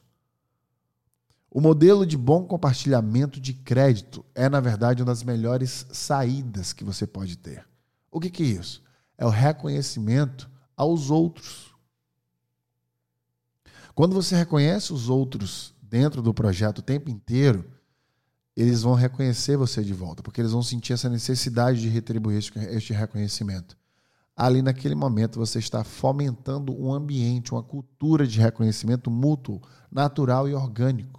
O 1.51 1.59
modelo 1.59 2.05
de 2.05 2.15
bom 2.15 2.45
compartilhamento 2.45 3.39
de 3.39 3.53
crédito 3.53 4.23
é, 4.35 4.47
na 4.47 4.59
verdade, 4.59 5.01
uma 5.01 5.07
das 5.07 5.23
melhores 5.23 5.85
saídas 5.91 6.73
que 6.73 6.83
você 6.83 7.07
pode 7.07 7.37
ter. 7.37 7.67
O 8.11 8.19
que, 8.19 8.29
que 8.29 8.43
é 8.43 8.47
isso? 8.47 8.83
É 9.17 9.25
o 9.25 9.29
reconhecimento 9.29 10.49
aos 10.77 11.09
outros. 11.09 11.73
Quando 13.95 14.13
você 14.13 14.35
reconhece 14.35 14.93
os 14.93 15.09
outros 15.09 15.73
dentro 15.81 16.21
do 16.21 16.33
projeto 16.33 16.79
o 16.79 16.83
tempo 16.83 17.09
inteiro, 17.09 17.69
eles 18.55 18.81
vão 18.81 18.93
reconhecer 18.93 19.57
você 19.57 19.83
de 19.83 19.93
volta, 19.93 20.21
porque 20.21 20.39
eles 20.39 20.51
vão 20.51 20.61
sentir 20.61 20.93
essa 20.93 21.09
necessidade 21.09 21.81
de 21.81 21.89
retribuir 21.89 22.37
este 22.37 22.93
reconhecimento. 22.93 23.77
Ali 24.35 24.61
naquele 24.61 24.95
momento 24.95 25.39
você 25.39 25.59
está 25.59 25.83
fomentando 25.83 26.73
um 26.73 26.93
ambiente, 26.93 27.51
uma 27.51 27.63
cultura 27.63 28.25
de 28.25 28.39
reconhecimento 28.39 29.11
mútuo, 29.11 29.61
natural 29.91 30.47
e 30.47 30.53
orgânico, 30.53 31.18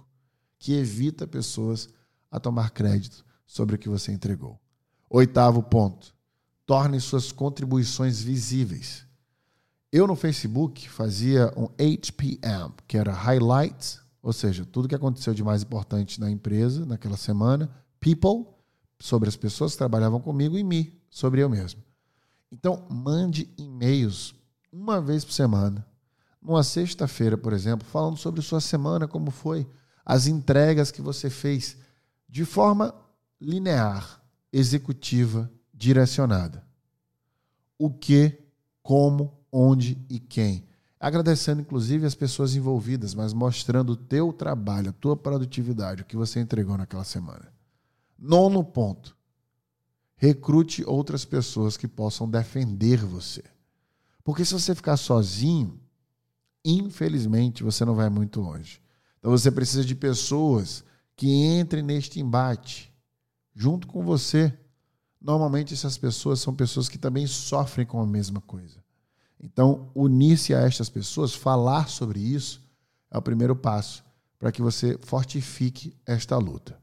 que 0.61 0.73
evita 0.73 1.27
pessoas 1.27 1.89
a 2.29 2.39
tomar 2.39 2.69
crédito 2.69 3.25
sobre 3.45 3.75
o 3.75 3.77
que 3.77 3.89
você 3.89 4.11
entregou. 4.11 4.57
Oitavo 5.09 5.61
ponto: 5.61 6.15
torne 6.65 7.01
suas 7.01 7.31
contribuições 7.31 8.21
visíveis. 8.21 9.05
Eu 9.91 10.07
no 10.07 10.15
Facebook 10.15 10.87
fazia 10.87 11.53
um 11.57 11.67
HPM, 11.77 12.73
que 12.87 12.97
era 12.97 13.11
Highlights 13.11 14.01
ou 14.21 14.31
seja, 14.31 14.65
tudo 14.65 14.87
que 14.87 14.95
aconteceu 14.95 15.33
de 15.33 15.43
mais 15.43 15.63
importante 15.63 16.19
na 16.19 16.29
empresa 16.29 16.85
naquela 16.85 17.17
semana, 17.17 17.69
people, 17.99 18.45
sobre 18.99 19.27
as 19.27 19.35
pessoas 19.35 19.71
que 19.71 19.79
trabalhavam 19.79 20.19
comigo 20.19 20.57
e 20.57 20.63
me, 20.63 20.93
sobre 21.09 21.41
eu 21.41 21.49
mesmo. 21.49 21.81
Então, 22.51 22.85
mande 22.89 23.49
e-mails 23.57 24.35
uma 24.71 25.01
vez 25.01 25.25
por 25.25 25.33
semana, 25.33 25.85
numa 26.41 26.63
sexta-feira, 26.63 27.37
por 27.37 27.51
exemplo, 27.51 27.87
falando 27.87 28.17
sobre 28.17 28.41
sua 28.41 28.61
semana, 28.61 29.07
como 29.07 29.31
foi, 29.31 29.67
as 30.05 30.27
entregas 30.27 30.91
que 30.91 31.01
você 31.01 31.29
fez, 31.29 31.77
de 32.27 32.45
forma 32.45 32.93
linear, 33.39 34.21
executiva, 34.51 35.51
direcionada. 35.73 36.65
O 37.77 37.89
que, 37.89 38.39
como, 38.81 39.37
onde 39.51 39.97
e 40.09 40.19
quem 40.19 40.65
agradecendo 41.01 41.61
inclusive 41.61 42.05
as 42.05 42.13
pessoas 42.13 42.55
envolvidas, 42.55 43.15
mas 43.15 43.33
mostrando 43.33 43.93
o 43.93 43.95
teu 43.95 44.31
trabalho, 44.31 44.91
a 44.91 44.93
tua 44.93 45.17
produtividade, 45.17 46.03
o 46.03 46.05
que 46.05 46.15
você 46.15 46.39
entregou 46.39 46.77
naquela 46.77 47.03
semana. 47.03 47.51
Nono 48.19 48.63
ponto. 48.63 49.17
Recrute 50.15 50.83
outras 50.85 51.25
pessoas 51.25 51.75
que 51.75 51.87
possam 51.87 52.29
defender 52.29 53.03
você. 53.03 53.43
Porque 54.23 54.45
se 54.45 54.53
você 54.53 54.75
ficar 54.75 54.95
sozinho, 54.95 55.81
infelizmente 56.63 57.63
você 57.63 57.83
não 57.83 57.95
vai 57.95 58.07
muito 58.07 58.39
longe. 58.39 58.79
Então 59.21 59.31
você 59.31 59.51
precisa 59.51 59.85
de 59.85 59.93
pessoas 59.93 60.83
que 61.15 61.29
entrem 61.29 61.83
neste 61.83 62.19
embate 62.19 62.91
junto 63.53 63.85
com 63.85 64.03
você. 64.03 64.51
Normalmente 65.21 65.75
essas 65.75 65.95
pessoas 65.95 66.39
são 66.39 66.55
pessoas 66.55 66.89
que 66.89 66.97
também 66.97 67.27
sofrem 67.27 67.85
com 67.85 68.01
a 68.01 68.07
mesma 68.07 68.41
coisa. 68.41 68.83
Então, 69.39 69.91
unir-se 69.93 70.53
a 70.53 70.61
estas 70.61 70.89
pessoas, 70.89 71.33
falar 71.33 71.87
sobre 71.89 72.19
isso, 72.19 72.61
é 73.11 73.17
o 73.17 73.21
primeiro 73.21 73.55
passo 73.55 74.03
para 74.39 74.51
que 74.51 74.61
você 74.61 74.97
fortifique 75.03 75.95
esta 76.05 76.37
luta. 76.37 76.79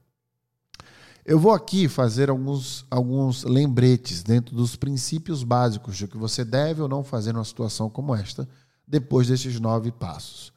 Eu 1.25 1.37
vou 1.37 1.51
aqui 1.51 1.89
fazer 1.89 2.29
alguns, 2.29 2.85
alguns 2.89 3.43
lembretes 3.43 4.23
dentro 4.23 4.55
dos 4.55 4.77
princípios 4.77 5.43
básicos 5.43 5.97
de 5.97 6.07
que 6.07 6.17
você 6.17 6.45
deve 6.45 6.81
ou 6.81 6.87
não 6.87 7.03
fazer 7.03 7.33
numa 7.33 7.43
situação 7.43 7.89
como 7.89 8.15
esta, 8.15 8.47
depois 8.87 9.27
desses 9.27 9.59
nove 9.59 9.91
passos. 9.91 10.53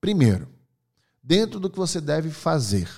Primeiro, 0.00 0.48
dentro 1.22 1.60
do 1.60 1.70
que 1.70 1.78
você 1.78 2.00
deve 2.00 2.30
fazer, 2.30 2.88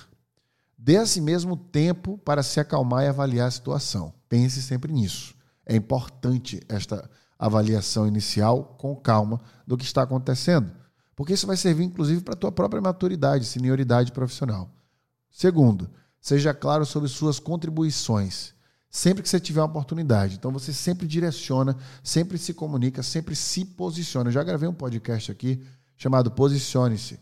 dê 0.77 0.97
a 0.97 1.05
si 1.05 1.21
mesmo 1.21 1.55
tempo 1.55 2.17
para 2.19 2.43
se 2.43 2.59
acalmar 2.59 3.03
e 3.03 3.07
avaliar 3.07 3.47
a 3.47 3.51
situação. 3.51 4.13
Pense 4.27 4.61
sempre 4.61 4.91
nisso. 4.91 5.35
É 5.65 5.75
importante 5.75 6.61
esta 6.67 7.09
avaliação 7.37 8.07
inicial 8.07 8.75
com 8.79 8.95
calma 8.95 9.41
do 9.65 9.77
que 9.77 9.83
está 9.83 10.03
acontecendo, 10.03 10.71
porque 11.15 11.33
isso 11.33 11.47
vai 11.47 11.57
servir 11.57 11.83
inclusive 11.83 12.21
para 12.21 12.33
a 12.33 12.37
tua 12.37 12.51
própria 12.51 12.81
maturidade, 12.81 13.45
senioridade 13.45 14.11
profissional. 14.11 14.69
Segundo, 15.29 15.89
seja 16.21 16.53
claro 16.53 16.85
sobre 16.85 17.09
suas 17.09 17.39
contribuições. 17.39 18.53
Sempre 18.89 19.23
que 19.23 19.29
você 19.29 19.39
tiver 19.39 19.59
uma 19.59 19.67
oportunidade. 19.67 20.35
Então 20.35 20.51
você 20.51 20.71
sempre 20.71 21.07
direciona, 21.07 21.75
sempre 22.03 22.37
se 22.37 22.53
comunica, 22.53 23.01
sempre 23.01 23.35
se 23.35 23.65
posiciona. 23.65 24.29
Eu 24.29 24.33
já 24.33 24.43
gravei 24.43 24.69
um 24.69 24.73
podcast 24.73 25.31
aqui 25.31 25.65
chamado 25.97 26.29
Posicione-se. 26.29 27.19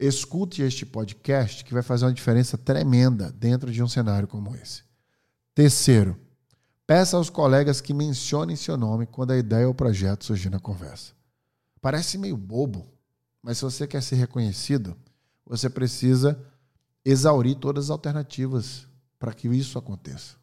Escute 0.00 0.62
este 0.62 0.84
podcast 0.84 1.64
que 1.64 1.74
vai 1.74 1.82
fazer 1.82 2.06
uma 2.06 2.12
diferença 2.12 2.58
tremenda 2.58 3.30
dentro 3.30 3.70
de 3.70 3.82
um 3.82 3.88
cenário 3.88 4.26
como 4.26 4.56
esse. 4.56 4.82
Terceiro, 5.54 6.18
Peça 6.90 7.16
aos 7.16 7.30
colegas 7.30 7.80
que 7.80 7.94
mencionem 7.94 8.56
seu 8.56 8.76
nome 8.76 9.06
quando 9.06 9.30
a 9.30 9.38
ideia 9.38 9.68
ou 9.68 9.72
projeto 9.72 10.24
surgir 10.24 10.50
na 10.50 10.58
conversa. 10.58 11.12
Parece 11.80 12.18
meio 12.18 12.36
bobo, 12.36 12.84
mas 13.40 13.58
se 13.58 13.62
você 13.62 13.86
quer 13.86 14.02
ser 14.02 14.16
reconhecido, 14.16 14.96
você 15.46 15.70
precisa 15.70 16.36
exaurir 17.04 17.54
todas 17.54 17.84
as 17.84 17.90
alternativas 17.90 18.88
para 19.20 19.32
que 19.32 19.46
isso 19.46 19.78
aconteça. 19.78 20.34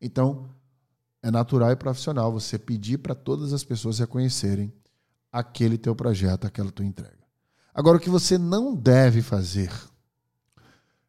Então, 0.00 0.48
é 1.22 1.30
natural 1.30 1.72
e 1.72 1.76
profissional 1.76 2.32
você 2.32 2.58
pedir 2.58 2.96
para 2.96 3.14
todas 3.14 3.52
as 3.52 3.62
pessoas 3.62 3.98
reconhecerem 3.98 4.72
aquele 5.30 5.76
teu 5.76 5.94
projeto, 5.94 6.46
aquela 6.46 6.72
tua 6.72 6.86
entrega. 6.86 7.25
Agora, 7.76 7.98
o 7.98 8.00
que 8.00 8.08
você 8.08 8.38
não 8.38 8.74
deve 8.74 9.20
fazer, 9.20 9.70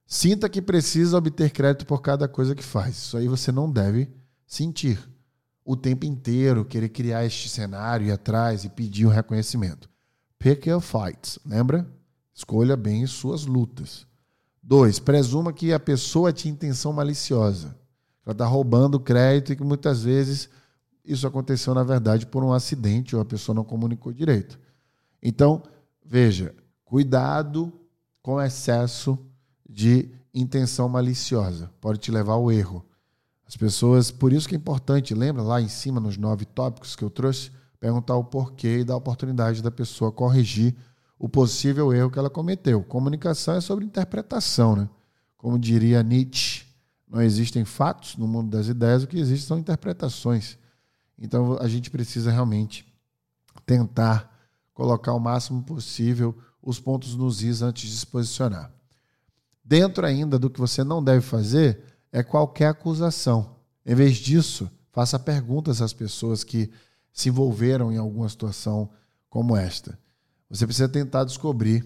sinta 0.06 0.50
que 0.50 0.62
precisa 0.62 1.18
obter 1.18 1.50
crédito 1.50 1.86
por 1.86 2.02
cada 2.02 2.28
coisa 2.28 2.54
que 2.54 2.62
faz. 2.62 2.98
Isso 2.98 3.16
aí 3.16 3.26
você 3.26 3.54
não 3.54 3.72
deve 3.72 4.10
sentir 4.46 5.00
o 5.64 5.78
tempo 5.78 6.06
inteiro, 6.06 6.66
querer 6.66 6.90
criar 6.90 7.24
este 7.24 7.48
cenário, 7.48 8.08
ir 8.08 8.12
atrás 8.12 8.66
e 8.66 8.70
pedir 8.70 9.06
um 9.06 9.10
reconhecimento. 9.10 9.90
Pick 10.38 10.68
your 10.68 10.82
fights, 10.82 11.40
lembra? 11.46 11.88
Escolha 12.34 12.76
bem 12.76 13.08
suas 13.08 13.46
lutas. 13.46 14.06
Dois, 14.62 15.00
presuma 15.00 15.54
que 15.54 15.72
a 15.72 15.80
pessoa 15.80 16.34
tinha 16.34 16.54
intenção 16.54 16.92
maliciosa. 16.92 17.78
Ela 18.26 18.34
está 18.34 18.46
roubando 18.46 19.00
crédito 19.00 19.54
e 19.54 19.56
que 19.56 19.64
muitas 19.64 20.04
vezes 20.04 20.50
isso 21.06 21.26
aconteceu, 21.26 21.74
na 21.74 21.86
verdade, 21.86 22.26
por 22.26 22.44
um 22.44 22.52
acidente 22.52 23.16
ou 23.16 23.22
a 23.22 23.26
pessoa 23.26 23.56
não 23.56 23.64
comunicou 23.64 24.12
direito. 24.12 24.60
Então, 25.24 25.64
veja, 26.08 26.56
cuidado 26.86 27.72
com 28.22 28.42
excesso 28.42 29.18
de 29.70 30.10
intenção 30.34 30.88
maliciosa. 30.88 31.72
Pode 31.82 32.00
te 32.00 32.12
levar 32.12 32.34
ao 32.34 32.52
erro. 32.52 32.86
As 33.46 33.56
pessoas, 33.56 34.12
por 34.12 34.34
isso 34.34 34.48
que 34.48 34.56
é 34.56 34.58
importante, 34.58 35.14
lembra 35.14 35.42
lá 35.42 35.62
em 35.62 35.70
cima 35.70 36.00
nos 36.00 36.18
nove 36.18 36.46
tópicos 36.46 36.96
que 36.96 37.04
eu 37.04 37.10
trouxe, 37.10 37.52
perguntar 37.80 38.16
o 38.16 38.24
porquê 38.24 38.80
e 38.80 38.84
dar 38.84 38.96
a 38.96 38.98
oportunidade 38.98 39.62
da 39.62 39.72
pessoa 39.72 40.12
corrigir 40.12 40.76
o 41.18 41.30
possível 41.30 41.94
erro 41.94 42.12
que 42.12 42.20
ela 42.20 42.30
cometeu. 42.30 42.84
Comunicação 42.84 43.56
é 43.56 43.62
sobre 43.62 43.86
interpretação, 43.86 44.76
né? 44.76 44.90
Como 45.38 45.58
diria 45.58 46.04
Nietzsche, 46.04 46.66
não 47.08 47.22
existem 47.22 47.64
fatos 47.64 48.18
no 48.18 48.28
mundo 48.28 48.50
das 48.50 48.68
ideias, 48.68 49.04
o 49.04 49.08
que 49.08 49.18
existe 49.18 49.46
são 49.46 49.58
interpretações. 49.58 50.58
Então 51.18 51.58
a 51.60 51.68
gente 51.68 51.90
precisa 51.90 52.32
realmente 52.32 52.86
tentar 53.66 54.37
colocar 54.78 55.12
o 55.12 55.20
máximo 55.20 55.64
possível 55.64 56.38
os 56.62 56.80
pontos 56.80 57.16
nos 57.16 57.42
is 57.42 57.64
antes 57.64 57.90
de 57.90 57.98
se 57.98 58.06
posicionar. 58.06 58.72
Dentro 59.66 60.06
ainda 60.06 60.38
do 60.38 60.52
que 60.52 60.60
você 60.60 60.84
não 60.84 61.04
deve 61.04 61.22
fazer 61.22 61.84
é 62.12 62.22
qualquer 62.22 62.68
acusação. 62.68 63.56
Em 63.84 63.96
vez 63.96 64.18
disso, 64.18 64.70
faça 64.92 65.18
perguntas 65.18 65.82
às 65.82 65.94
pessoas 65.94 66.44
que 66.44 66.70
se 67.12 67.30
envolveram 67.30 67.92
em 67.92 67.98
alguma 67.98 68.30
situação 68.30 68.88
como 69.32 69.58
esta. 69.58 69.98
Você 70.48 70.68
precisa 70.68 70.88
tentar 70.88 71.24
descobrir 71.24 71.84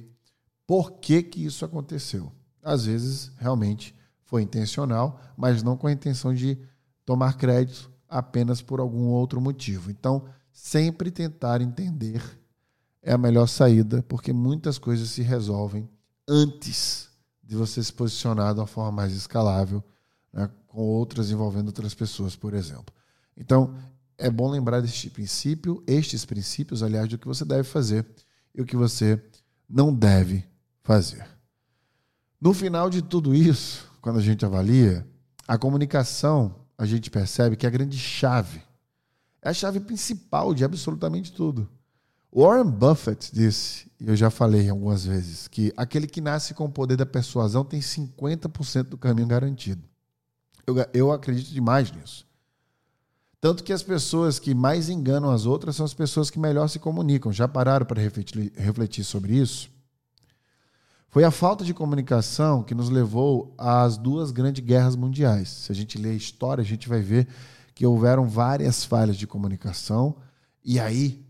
por 0.67 0.91
que, 1.00 1.24
que 1.24 1.45
isso 1.45 1.63
aconteceu. 1.63 2.29
Às 2.62 2.88
vezes, 2.88 3.31
realmente 3.38 3.95
foi 4.25 4.41
intencional, 4.41 5.17
mas 5.38 5.63
não 5.63 5.77
com 5.77 5.88
a 5.88 5.93
intenção 5.93 6.33
de 6.33 6.57
tomar 7.05 7.38
crédito 7.38 7.89
apenas 8.10 8.62
por 8.62 8.81
algum 8.81 9.07
outro 9.07 9.39
motivo. 9.39 9.89
Então, 9.89 10.25
sempre 10.51 11.10
tentar 11.10 11.62
entender 11.62 12.40
é 13.01 13.13
a 13.13 13.17
melhor 13.17 13.48
saída, 13.48 14.03
porque 14.03 14.31
muitas 14.31 14.77
coisas 14.77 15.10
se 15.10 15.22
resolvem 15.22 15.89
antes 16.27 17.10
de 17.43 17.55
você 17.55 17.84
se 17.84 17.91
posicionar 17.91 18.53
de 18.53 18.60
uma 18.60 18.67
forma 18.67 18.91
mais 18.91 19.13
escalável, 19.13 19.84
né, 20.31 20.50
com 20.67 20.81
outras 20.81 21.31
envolvendo 21.31 21.67
outras 21.67 21.93
pessoas, 21.93 22.36
por 22.36 22.53
exemplo. 22.53 22.93
Então, 23.36 23.75
é 24.17 24.29
bom 24.29 24.50
lembrar 24.50 24.81
deste 24.81 25.10
princípio, 25.10 25.84
estes 25.88 26.24
princípios, 26.24 26.84
aliás, 26.84 27.10
do 27.10 27.17
que 27.17 27.27
você 27.27 27.43
deve 27.43 27.63
fazer 27.63 28.05
e 28.53 28.62
o 28.62 28.65
que 28.65 28.75
você 28.75 29.22
não 29.67 29.93
deve 29.93 30.46
fazer. 30.84 31.27
No 32.39 32.54
final 32.54 32.89
de 32.89 33.02
tudo 33.02 33.34
isso, 33.34 33.89
quando 34.02 34.19
a 34.19 34.21
gente 34.21 34.45
avalia, 34.45 35.08
a 35.47 35.58
comunicação, 35.58 36.56
a 36.78 36.86
gente 36.86 37.10
percebe 37.10 37.56
que 37.56 37.65
é 37.65 37.69
a 37.69 37.71
grande 37.71 37.97
chave. 37.97 38.62
É 39.41 39.49
a 39.49 39.54
chave 39.54 39.80
principal 39.80 40.54
de 40.54 40.63
absolutamente 40.63 41.32
tudo. 41.32 41.67
Warren 42.34 42.70
Buffett 42.70 43.30
disse, 43.34 43.91
e 44.00 44.08
eu 44.08 44.15
já 44.15 44.30
falei 44.30 44.70
algumas 44.70 45.06
vezes, 45.06 45.48
que 45.48 45.74
aquele 45.76 46.08
que 46.08 46.22
nasce 46.22 46.54
com 46.54 46.65
o 46.65 46.72
poder 46.72 46.96
da 46.96 47.06
persuasão 47.06 47.65
tem 47.65 47.82
50% 47.82 48.84
do 48.84 48.98
caminho 48.98 49.28
garantido. 49.28 49.84
Eu, 50.65 50.76
eu 50.94 51.12
acredito 51.12 51.52
demais 51.52 51.91
nisso. 51.91 52.26
Tanto 53.41 53.63
que 53.63 53.74
as 53.74 53.84
pessoas 53.84 54.39
que 54.39 54.54
mais 54.54 54.88
enganam 54.88 55.32
as 55.32 55.46
outras 55.46 55.76
são 55.76 55.86
as 55.86 55.94
pessoas 55.94 56.30
que 56.30 56.39
melhor 56.39 56.67
se 56.70 56.80
comunicam. 56.80 57.34
Já 57.34 57.48
pararam 57.48 57.86
para 57.86 58.02
refletir, 58.02 58.54
refletir 58.56 59.04
sobre 59.04 59.34
isso? 59.34 59.70
Foi 61.10 61.26
a 61.26 61.32
falta 61.32 61.65
de 61.65 61.74
comunicação 61.74 62.63
que 62.63 62.74
nos 62.74 62.89
levou 62.89 63.54
às 63.58 63.98
duas 63.98 64.32
grandes 64.32 64.63
guerras 64.63 64.96
mundiais. 64.96 65.50
Se 65.50 65.72
a 65.72 65.76
gente 65.76 65.98
ler 65.98 66.12
a 66.12 66.15
história, 66.15 66.62
a 66.62 66.65
gente 66.65 66.88
vai 66.88 67.02
ver 67.02 67.28
que 67.76 67.86
houveram 67.86 68.30
várias 68.30 68.86
falhas 68.86 69.17
de 69.17 69.28
comunicação 69.28 70.15
e 70.63 70.80
aí 70.80 71.26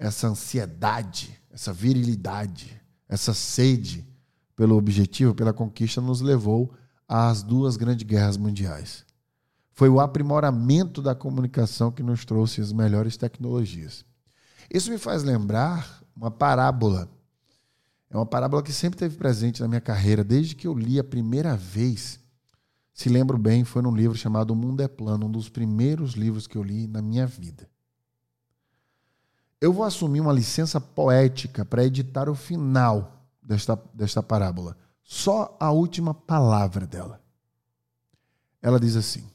essa 0.00 0.28
ansiedade, 0.28 1.38
essa 1.50 1.74
virilidade, 1.74 2.80
essa 3.06 3.34
sede 3.34 4.08
pelo 4.56 4.76
objetivo, 4.76 5.34
pela 5.34 5.52
conquista 5.52 6.00
nos 6.00 6.22
levou 6.22 6.72
às 7.06 7.42
duas 7.42 7.76
grandes 7.76 8.06
guerras 8.06 8.38
mundiais. 8.38 9.04
Foi 9.72 9.90
o 9.90 10.00
aprimoramento 10.00 11.02
da 11.02 11.14
comunicação 11.14 11.92
que 11.92 12.02
nos 12.02 12.24
trouxe 12.24 12.62
as 12.62 12.72
melhores 12.72 13.18
tecnologias. 13.18 14.04
Isso 14.72 14.90
me 14.90 14.96
faz 14.96 15.22
lembrar 15.22 16.02
uma 16.16 16.30
parábola. 16.30 17.10
É 18.08 18.16
uma 18.16 18.26
parábola 18.26 18.62
que 18.62 18.72
sempre 18.72 18.96
esteve 18.96 19.16
presente 19.16 19.60
na 19.60 19.68
minha 19.68 19.80
carreira, 19.82 20.24
desde 20.24 20.56
que 20.56 20.66
eu 20.66 20.72
li 20.72 20.98
a 20.98 21.04
primeira 21.04 21.54
vez. 21.56 22.18
Se 22.94 23.10
lembro 23.10 23.36
bem, 23.36 23.64
foi 23.64 23.82
num 23.82 23.94
livro 23.94 24.16
chamado 24.16 24.52
O 24.52 24.56
Mundo 24.56 24.80
é 24.80 24.88
Plano, 24.88 25.26
um 25.26 25.30
dos 25.30 25.50
primeiros 25.50 26.14
livros 26.14 26.46
que 26.46 26.56
eu 26.56 26.62
li 26.62 26.86
na 26.86 27.02
minha 27.02 27.26
vida. 27.26 27.68
Eu 29.60 29.72
vou 29.72 29.84
assumir 29.84 30.20
uma 30.20 30.32
licença 30.32 30.80
poética 30.80 31.64
para 31.64 31.84
editar 31.84 32.30
o 32.30 32.34
final 32.34 33.26
desta, 33.42 33.78
desta 33.92 34.22
parábola. 34.22 34.76
Só 35.02 35.56
a 35.60 35.70
última 35.70 36.14
palavra 36.14 36.86
dela. 36.86 37.20
Ela 38.62 38.80
diz 38.80 38.96
assim: 38.96 39.28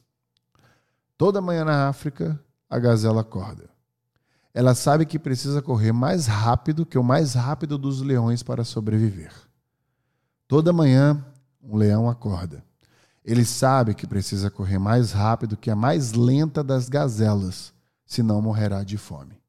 Toda 1.17 1.41
manhã 1.41 1.63
na 1.63 1.87
África, 1.87 2.39
a 2.69 2.79
gazela 2.79 3.21
acorda. 3.21 3.69
Ela 4.53 4.73
sabe 4.73 5.05
que 5.05 5.19
precisa 5.19 5.61
correr 5.61 5.91
mais 5.91 6.25
rápido 6.25 6.85
que 6.85 6.97
o 6.97 7.03
mais 7.03 7.33
rápido 7.33 7.77
dos 7.77 8.01
leões 8.01 8.41
para 8.41 8.63
sobreviver. 8.63 9.33
Toda 10.47 10.73
manhã, 10.73 11.23
um 11.61 11.75
leão 11.75 12.09
acorda. 12.09 12.63
Ele 13.23 13.43
sabe 13.43 13.93
que 13.93 14.07
precisa 14.07 14.49
correr 14.49 14.79
mais 14.79 15.11
rápido 15.11 15.57
que 15.57 15.69
a 15.69 15.75
mais 15.75 16.13
lenta 16.13 16.63
das 16.63 16.87
gazelas, 16.87 17.73
senão 18.05 18.41
morrerá 18.41 18.83
de 18.83 18.97
fome. 18.97 19.44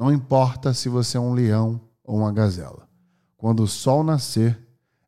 Não 0.00 0.10
importa 0.10 0.72
se 0.72 0.88
você 0.88 1.18
é 1.18 1.20
um 1.20 1.34
leão 1.34 1.78
ou 2.02 2.16
uma 2.16 2.32
gazela. 2.32 2.88
Quando 3.36 3.64
o 3.64 3.68
sol 3.68 4.02
nascer, 4.02 4.58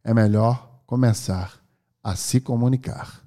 é 0.05 0.13
melhor 0.13 0.83
começar 0.85 1.55
a 2.05 2.15
se 2.15 2.39
comunicar. 2.43 3.22